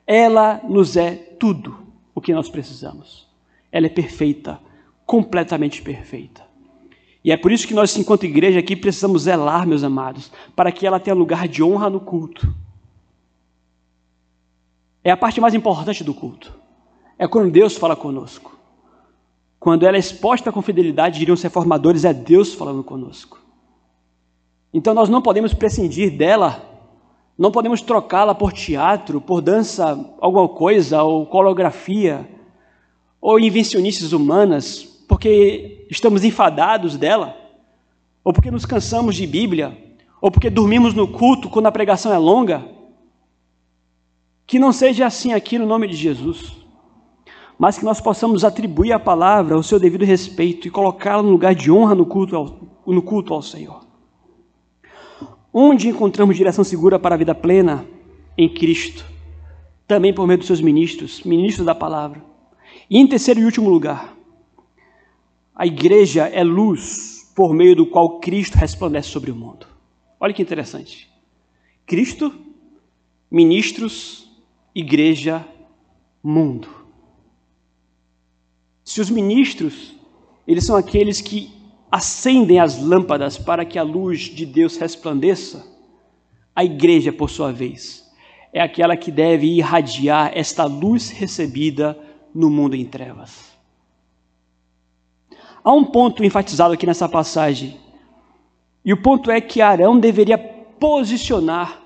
[0.06, 1.78] Ela nos é tudo
[2.14, 3.28] o que nós precisamos.
[3.72, 4.60] Ela é perfeita,
[5.06, 6.42] completamente perfeita.
[7.22, 10.86] E é por isso que nós, enquanto igreja aqui, precisamos zelar, meus amados, para que
[10.86, 12.52] ela tenha lugar de honra no culto.
[15.02, 16.54] É a parte mais importante do culto.
[17.18, 18.58] É quando Deus fala conosco.
[19.58, 23.39] Quando ela é exposta com fidelidade, diriam os reformadores, é Deus falando conosco.
[24.72, 26.62] Então nós não podemos prescindir dela,
[27.36, 32.28] não podemos trocá-la por teatro, por dança, alguma coisa, ou coreografia
[33.20, 37.36] ou invencionices humanas, porque estamos enfadados dela,
[38.24, 39.76] ou porque nos cansamos de Bíblia,
[40.20, 42.64] ou porque dormimos no culto quando a pregação é longa.
[44.46, 46.58] Que não seja assim aqui no nome de Jesus.
[47.58, 51.54] mas que nós possamos atribuir a palavra o seu devido respeito e colocá-la no lugar
[51.54, 52.56] de honra no culto ao,
[52.86, 53.84] no culto ao Senhor.
[55.52, 57.84] Onde encontramos direção segura para a vida plena?
[58.38, 59.04] Em Cristo,
[59.86, 62.24] também por meio dos seus ministros, ministros da palavra.
[62.88, 64.16] E em terceiro e último lugar,
[65.54, 69.66] a igreja é luz por meio do qual Cristo resplandece sobre o mundo.
[70.18, 71.10] Olha que interessante.
[71.84, 72.32] Cristo,
[73.30, 74.30] ministros,
[74.74, 75.44] igreja,
[76.22, 76.68] mundo.
[78.84, 79.94] Se os ministros,
[80.46, 81.59] eles são aqueles que
[81.90, 85.66] acendem as lâmpadas para que a luz de Deus resplandeça,
[86.54, 88.08] a igreja, por sua vez,
[88.52, 91.98] é aquela que deve irradiar esta luz recebida
[92.34, 93.50] no mundo em trevas.
[95.62, 97.78] Há um ponto enfatizado aqui nessa passagem,
[98.84, 101.82] e o ponto é que Arão deveria posicionar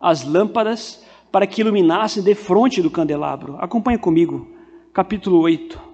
[0.00, 3.56] as lâmpadas para que iluminassem de frente do candelabro.
[3.58, 4.48] Acompanhe comigo,
[4.94, 5.87] capítulo 8.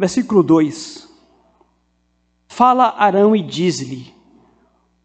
[0.00, 1.06] Versículo 2:
[2.48, 4.14] Fala Arão e diz-lhe: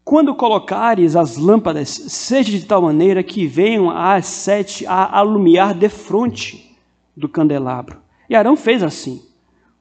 [0.02, 5.90] Quando colocares as lâmpadas, seja de tal maneira que venham às sete a alumiar de
[5.90, 6.74] frente
[7.14, 8.00] do candelabro.
[8.26, 9.22] E Arão fez assim: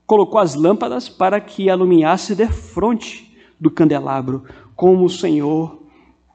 [0.06, 4.44] colocou as lâmpadas para que alumiasse de frente do candelabro,
[4.76, 5.82] como o Senhor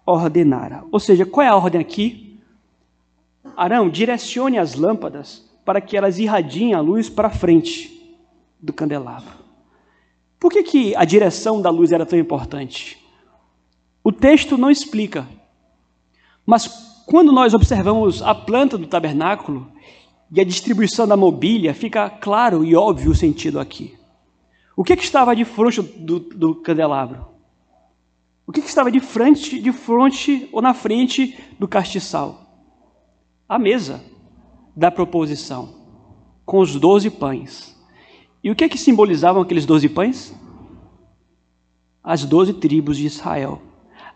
[0.07, 0.85] ordenara.
[0.90, 2.40] Ou seja, qual é a ordem aqui?
[3.55, 8.00] Arão, direcione as lâmpadas para que elas irradiem a luz para frente
[8.62, 9.33] do candelabro.
[10.38, 12.99] Por que, que a direção da luz era tão importante?
[14.03, 15.29] O texto não explica,
[16.46, 16.66] mas
[17.07, 19.70] quando nós observamos a planta do tabernáculo
[20.33, 23.99] e a distribuição da mobília, fica claro e óbvio o sentido aqui.
[24.77, 27.27] O que, que estava de frente do, do candelabro?
[28.46, 32.46] O que, que estava de frente, de frente ou na frente do castiçal?
[33.49, 34.03] A mesa
[34.75, 35.75] da proposição,
[36.44, 37.77] com os doze pães.
[38.42, 40.35] E o que é que simbolizavam aqueles doze pães?
[42.03, 43.61] As doze tribos de Israel.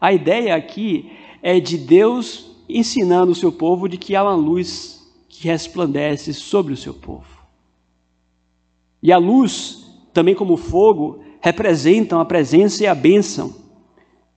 [0.01, 5.07] A ideia aqui é de Deus ensinando o seu povo de que há uma luz
[5.29, 7.27] que resplandece sobre o seu povo.
[9.03, 13.55] E a luz, também como fogo, representam a presença e a bênção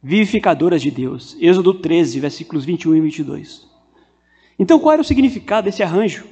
[0.04, 1.38] vivificadoras de Deus.
[1.40, 3.66] Êxodo 13, versículos 21 e 22.
[4.60, 6.26] Então, qual era o significado desse arranjo?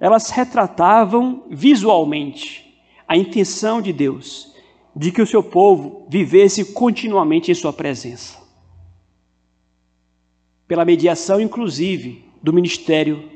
[0.00, 4.54] Elas retratavam visualmente a intenção de Deus
[4.96, 8.40] de que o seu povo vivesse continuamente em sua presença.
[10.66, 13.30] Pela mediação, inclusive, do ministério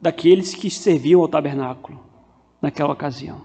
[0.00, 2.00] daqueles que serviam ao tabernáculo
[2.60, 3.40] naquela ocasião.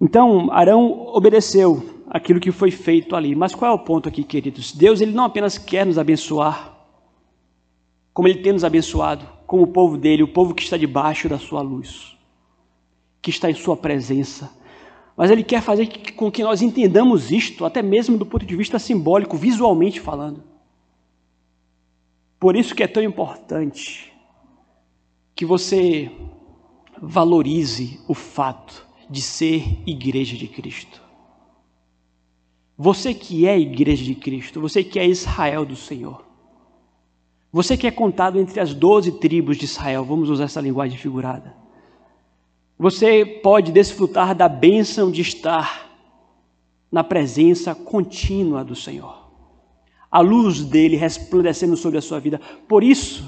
[0.00, 3.34] Então, Arão obedeceu aquilo que foi feito ali.
[3.34, 4.72] Mas qual é o ponto aqui, queridos?
[4.72, 6.76] Deus ele não apenas quer nos abençoar,
[8.12, 11.38] como ele tem nos abençoado, com o povo dele, o povo que está debaixo da
[11.38, 12.16] sua luz,
[13.22, 14.50] que está em sua presença.
[15.16, 18.78] Mas ele quer fazer com que nós entendamos isto, até mesmo do ponto de vista
[18.78, 20.42] simbólico, visualmente falando.
[22.38, 24.12] Por isso que é tão importante
[25.34, 26.10] que você
[27.00, 31.00] valorize o fato de ser igreja de Cristo.
[32.76, 36.25] Você que é igreja de Cristo, você que é Israel do Senhor.
[37.56, 41.56] Você que é contado entre as doze tribos de Israel, vamos usar essa linguagem figurada.
[42.78, 45.90] Você pode desfrutar da bênção de estar
[46.92, 49.30] na presença contínua do Senhor.
[50.10, 52.38] A luz dele resplandecendo sobre a sua vida.
[52.68, 53.24] Por isso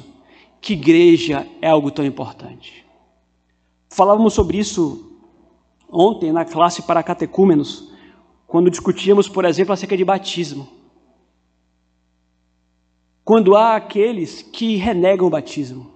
[0.61, 2.85] que igreja é algo tão importante.
[3.89, 5.11] Falávamos sobre isso
[5.91, 7.95] ontem na classe para catecúmenos,
[8.47, 10.78] quando discutíamos, por exemplo, acerca de batismo
[13.29, 15.91] quando há aqueles que renegam o batismo,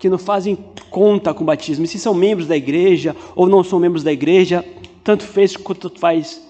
[0.00, 0.58] que não fazem
[0.90, 4.12] conta com o batismo, e se são membros da igreja ou não são membros da
[4.12, 4.64] igreja,
[5.04, 6.44] tanto fez quanto faz.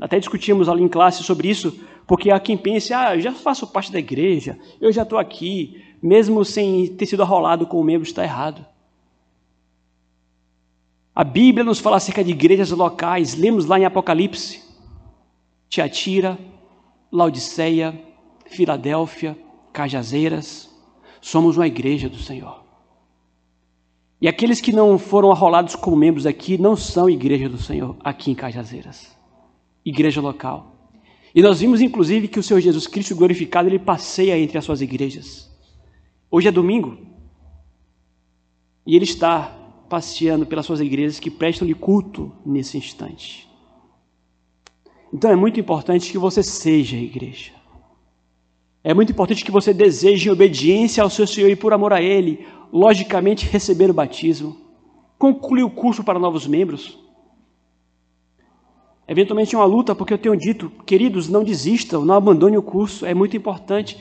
[0.00, 3.66] Até discutimos ali em classe sobre isso, porque há quem pense, ah, eu já faço
[3.66, 8.08] parte da igreja, eu já estou aqui, mesmo sem ter sido arrolado com o membro,
[8.08, 8.64] está errado.
[11.14, 14.62] A Bíblia nos fala acerca de igrejas locais, lemos lá em Apocalipse,
[15.68, 16.38] Tiatira,
[17.12, 18.08] Laodiceia,
[18.50, 19.38] Filadélfia,
[19.72, 20.68] Cajazeiras,
[21.20, 22.64] somos uma igreja do Senhor.
[24.20, 28.30] E aqueles que não foram arrolados como membros aqui não são igreja do Senhor aqui
[28.32, 29.16] em Cajazeiras,
[29.84, 30.90] igreja local.
[31.32, 34.80] E nós vimos inclusive que o Senhor Jesus Cristo glorificado, ele passeia entre as suas
[34.80, 35.48] igrejas.
[36.28, 36.98] Hoje é domingo.
[38.84, 39.56] E ele está
[39.88, 43.48] passeando pelas suas igrejas que prestam-lhe culto nesse instante.
[45.14, 47.59] Então é muito importante que você seja igreja.
[48.82, 52.46] É muito importante que você deseje obediência ao seu Senhor e por amor a Ele,
[52.72, 54.56] logicamente receber o batismo,
[55.18, 56.98] concluir o curso para novos membros.
[59.06, 63.04] Eventualmente é uma luta, porque eu tenho dito, queridos, não desistam, não abandonem o curso,
[63.04, 63.98] é muito importante.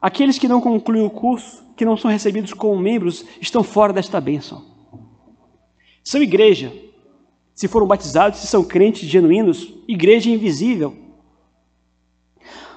[0.00, 4.20] Aqueles que não concluem o curso, que não são recebidos como membros, estão fora desta
[4.20, 4.64] bênção.
[6.02, 6.72] São igreja.
[7.54, 10.96] Se foram batizados, se são crentes genuínos, igreja invisível.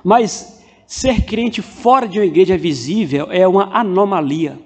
[0.04, 0.57] Mas
[0.88, 4.58] ser crente fora de uma igreja visível é uma anomalia.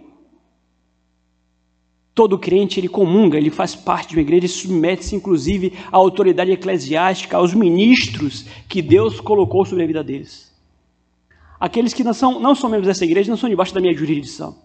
[2.13, 6.51] Todo crente ele comunga, ele faz parte de uma igreja e submete-se inclusive à autoridade
[6.51, 10.51] eclesiástica, aos ministros que Deus colocou sobre a vida deles.
[11.59, 14.55] Aqueles que não são, não são membros dessa igreja não são debaixo da minha jurisdição.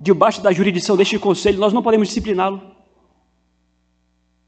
[0.00, 2.60] Debaixo da jurisdição deste conselho, nós não podemos discipliná-lo.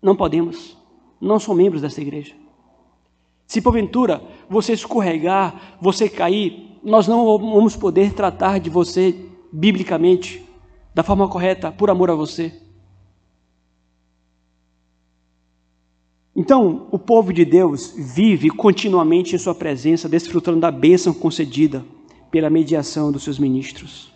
[0.03, 0.77] Não podemos.
[1.21, 2.35] Não são membros dessa igreja.
[3.47, 9.15] Se porventura você escorregar, você cair, nós não vamos poder tratar de você
[9.53, 10.45] biblicamente,
[10.95, 12.53] da forma correta, por amor a você.
[16.35, 21.85] Então, o povo de Deus vive continuamente em Sua presença, desfrutando da bênção concedida
[22.31, 24.13] pela mediação dos seus ministros.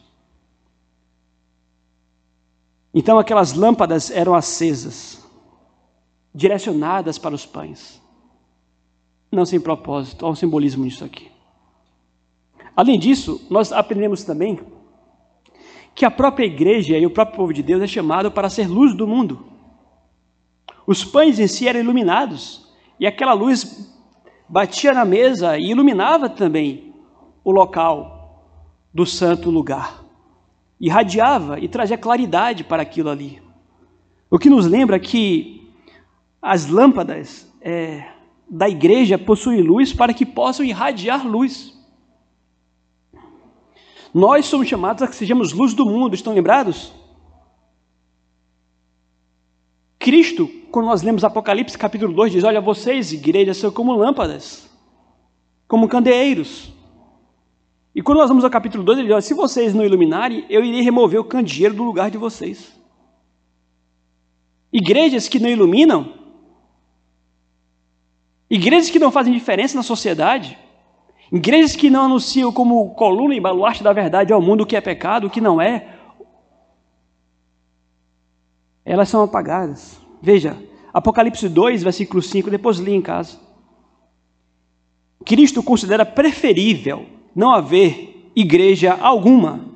[2.93, 5.25] Então, aquelas lâmpadas eram acesas,
[6.35, 8.00] direcionadas para os pães.
[9.31, 11.31] Não sem propósito, há um simbolismo nisso aqui.
[12.75, 14.59] Além disso, nós aprendemos também
[15.95, 18.95] que a própria igreja e o próprio povo de Deus é chamado para ser luz
[18.95, 19.45] do mundo.
[20.87, 22.69] Os pães em si eram iluminados,
[22.99, 23.95] e aquela luz
[24.49, 26.93] batia na mesa e iluminava também
[27.45, 28.45] o local
[28.93, 30.03] do santo lugar.
[30.81, 33.41] Irradiava e trazia claridade para aquilo ali.
[34.31, 35.71] O que nos lembra que
[36.41, 38.07] as lâmpadas é,
[38.51, 41.73] da igreja possuem luz para que possam irradiar luz.
[44.13, 46.93] Nós somos chamados a que sejamos luz do mundo, estão lembrados?
[50.01, 54.69] Cristo, quando nós lemos Apocalipse capítulo 2, diz: Olha, vocês, igrejas, são como lâmpadas,
[55.69, 56.73] como candeeiros.
[57.95, 60.65] E quando nós vamos ao capítulo 2, ele diz: Olha, se vocês não iluminarem, eu
[60.65, 62.73] irei remover o candeeiro do lugar de vocês.
[64.73, 66.20] Igrejas que não iluminam,
[68.51, 70.59] igrejas que não fazem diferença na sociedade,
[71.31, 74.81] igrejas que não anunciam como coluna e baluarte da verdade ao mundo o que é
[74.81, 75.97] pecado, o que não é,
[78.85, 80.01] elas são apagadas.
[80.21, 80.57] Veja,
[80.93, 83.39] Apocalipse 2, versículo 5, depois li em casa.
[85.25, 89.69] Cristo considera preferível não haver igreja alguma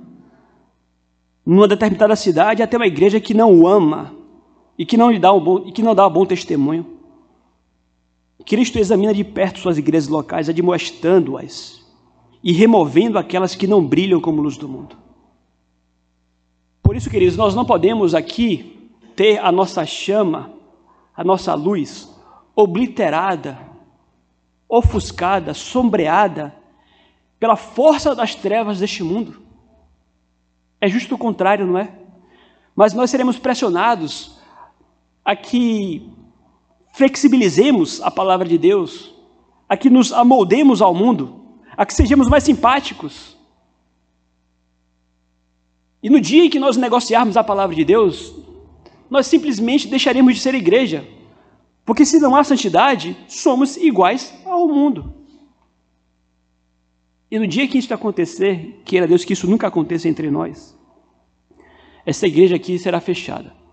[1.45, 4.15] numa determinada cidade até uma igreja que não o ama
[4.79, 6.94] e que não lhe dá um bom, e que não dá um bom testemunho.
[8.45, 11.83] Cristo examina de perto suas igrejas locais, admoestando-as
[12.43, 14.97] e removendo aquelas que não brilham como luz do mundo.
[16.83, 20.53] Por isso, queridos, nós não podemos aqui ter a nossa chama,
[21.17, 22.13] a nossa luz
[22.55, 23.59] obliterada,
[24.69, 26.55] ofuscada, sombreada
[27.41, 29.41] pela força das trevas deste mundo.
[30.81, 31.91] É justo o contrário, não é?
[32.77, 34.39] Mas nós seremos pressionados
[35.25, 36.13] a que
[36.95, 39.13] flexibilizemos a palavra de Deus,
[39.69, 41.43] a que nos amoldemos ao mundo,
[41.77, 43.37] a que sejamos mais simpáticos.
[46.01, 48.33] E no dia em que nós negociarmos a palavra de Deus,
[49.11, 51.05] nós simplesmente deixaremos de ser igreja.
[51.85, 55.13] Porque se não há santidade, somos iguais ao mundo.
[57.29, 60.79] E no dia que isso acontecer, queira Deus que isso nunca aconteça entre nós,
[62.07, 63.64] essa igreja aqui será fechada.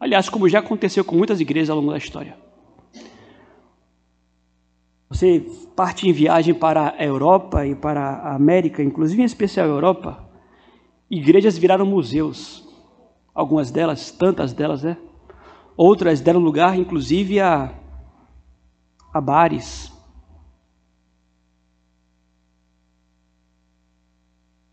[0.00, 2.34] Aliás, como já aconteceu com muitas igrejas ao longo da história.
[5.10, 5.46] Você
[5.76, 10.30] parte em viagem para a Europa e para a América, inclusive em especial a Europa,
[11.10, 12.66] igrejas viraram museus
[13.34, 14.96] algumas delas, tantas delas, né?
[15.76, 17.74] Outras deram lugar, inclusive, a,
[19.12, 19.92] a bares.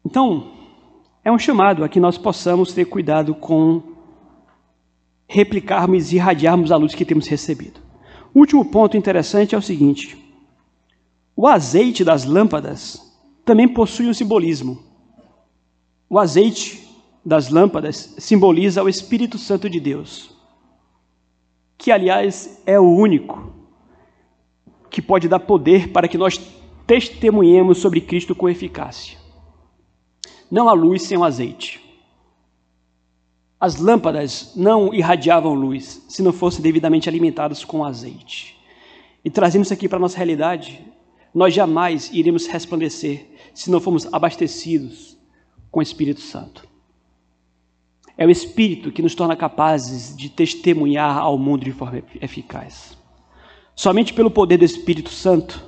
[0.05, 0.51] Então,
[1.23, 3.96] é um chamado a que nós possamos ter cuidado com
[5.28, 7.82] replicarmos e irradiarmos a luz que temos recebido.
[8.34, 10.17] Último ponto interessante é o seguinte:
[11.36, 13.01] o azeite das lâmpadas
[13.43, 14.82] também possui um simbolismo.
[16.09, 16.88] O azeite
[17.25, 20.32] das lâmpadas simboliza o Espírito Santo de Deus,
[21.78, 23.53] que, aliás, é o único
[24.89, 26.39] que pode dar poder para que nós
[26.86, 29.17] testemunhemos sobre Cristo com eficácia.
[30.49, 31.86] Não há luz sem o azeite.
[33.59, 38.55] As lâmpadas não irradiavam luz se não fossem devidamente alimentadas com azeite.
[39.25, 40.85] E trazendo isso aqui para a nossa realidade,
[41.33, 45.17] nós jamais iremos resplandecer se não formos abastecidos
[45.71, 46.67] com o Espírito Santo.
[48.17, 52.97] É o Espírito que nos torna capazes de testemunhar ao mundo de forma eficaz.
[53.75, 55.63] Somente pelo poder do Espírito Santo,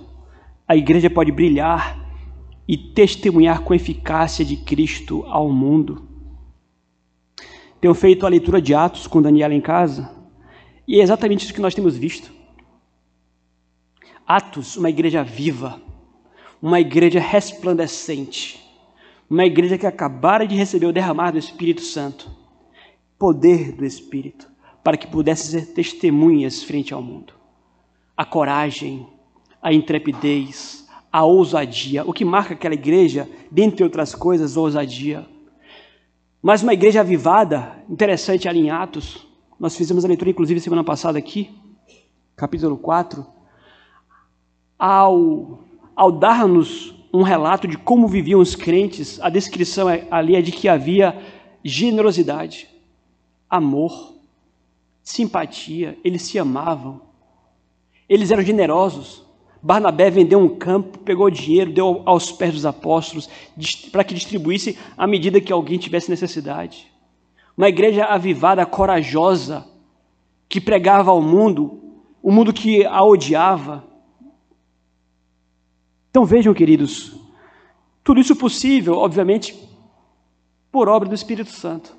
[0.68, 2.00] a igreja pode brilhar
[2.68, 6.09] e testemunhar com eficácia de Cristo ao mundo.
[7.82, 10.10] Tenho feito a leitura de Atos com Daniela em casa,
[10.88, 12.32] e é exatamente isso que nós temos visto.
[14.28, 15.82] Atos, uma igreja viva,
[16.62, 18.60] uma igreja resplandecente,
[19.30, 22.30] uma igreja que acabara de receber o derramar do Espírito Santo,
[23.18, 24.50] poder do Espírito,
[24.84, 27.34] para que pudesse ser testemunhas frente ao mundo.
[28.18, 29.08] A coragem,
[29.62, 35.26] a intrepidez, a ousadia, o que marca aquela igreja, dentre outras coisas, ousadia.
[36.42, 39.28] Mas uma igreja avivada, interessante ali em Atos,
[39.60, 41.54] nós fizemos a leitura, inclusive, semana passada aqui,
[42.36, 43.26] capítulo 4,
[44.78, 45.60] ao,
[45.94, 50.54] ao dar-nos um relato de como viviam os crentes, a descrição é, ali é de
[50.54, 51.22] que havia
[51.62, 52.70] generosidade,
[53.50, 54.14] amor,
[55.04, 57.02] simpatia, eles se amavam,
[58.08, 59.26] eles eram generosos.
[59.62, 63.30] Barnabé vendeu um campo, pegou dinheiro, deu aos pés dos apóstolos,
[63.92, 66.90] para que distribuísse à medida que alguém tivesse necessidade.
[67.58, 69.68] Uma igreja avivada, corajosa,
[70.48, 71.80] que pregava ao mundo,
[72.24, 73.84] o mundo que a odiava.
[76.10, 77.16] Então vejam, queridos,
[78.04, 79.56] tudo isso possível, obviamente,
[80.72, 81.96] por obra do Espírito Santo.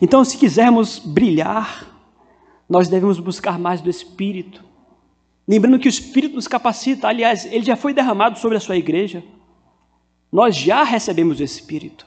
[0.00, 1.86] Então, se quisermos brilhar,
[2.68, 4.64] nós devemos buscar mais do Espírito.
[5.48, 9.24] Lembrando que o Espírito nos capacita, aliás, ele já foi derramado sobre a sua igreja.
[10.30, 12.06] Nós já recebemos o Espírito,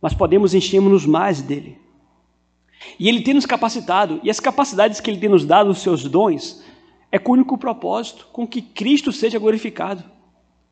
[0.00, 1.78] mas podemos enchermos-nos mais dele.
[2.98, 6.04] E ele tem nos capacitado, e as capacidades que ele tem nos dado, os seus
[6.04, 6.64] dons,
[7.12, 10.02] é com o único propósito, com que Cristo seja glorificado,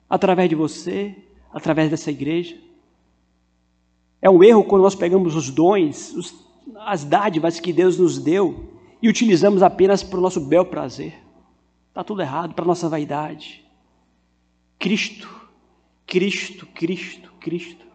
[0.09, 1.15] através de você,
[1.53, 2.57] através dessa igreja.
[4.23, 6.35] É um erro quando nós pegamos os dons, os,
[6.79, 8.73] as dádivas que Deus nos deu
[9.03, 11.24] e utilizamos apenas para o nosso bel prazer.
[11.95, 13.65] Está tudo errado, para nossa vaidade.
[14.81, 15.29] Cristo,
[16.05, 17.87] Cristo, Cristo, Cristo.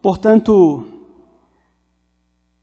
[0.00, 1.10] Portanto,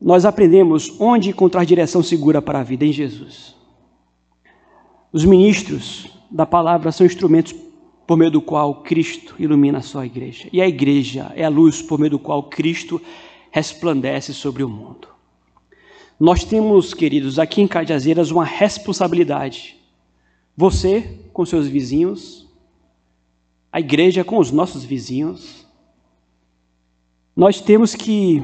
[0.01, 3.55] nós aprendemos onde encontrar direção segura para a vida em Jesus.
[5.11, 7.53] Os ministros da palavra são instrumentos
[8.07, 10.49] por meio do qual Cristo ilumina a sua igreja.
[10.51, 12.99] E a igreja é a luz por meio do qual Cristo
[13.51, 15.12] resplandece sobre o mundo.
[16.23, 19.75] Nós temos, queridos, aqui em Cajazeiras uma responsabilidade.
[20.55, 22.47] Você com seus vizinhos,
[23.69, 25.67] a igreja com os nossos vizinhos.
[27.35, 28.41] Nós temos que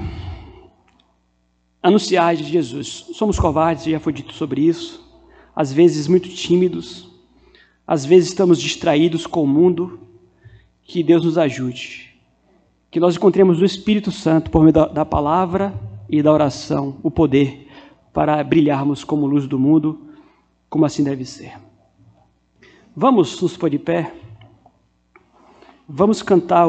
[1.82, 3.06] anunciar de Jesus.
[3.14, 5.02] Somos covardes, já foi dito sobre isso.
[5.56, 7.10] Às vezes muito tímidos,
[7.88, 10.02] às vezes estamos distraídos com o mundo.
[10.84, 12.14] Que Deus nos ajude.
[12.92, 15.74] Que nós encontremos no Espírito Santo, por meio da, da palavra
[16.10, 17.69] e da oração, o poder
[18.20, 19.98] para brilharmos como luz do mundo,
[20.70, 21.54] como assim deve ser.
[22.94, 24.14] Vamos nos pôr de pé.
[25.88, 26.68] Vamos cantar.